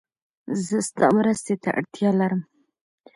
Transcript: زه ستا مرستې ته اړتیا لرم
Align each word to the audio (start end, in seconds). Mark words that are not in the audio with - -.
زه 0.65 0.77
ستا 0.87 1.07
مرستې 1.17 1.55
ته 1.63 1.69
اړتیا 1.79 2.09
لرم 2.19 2.41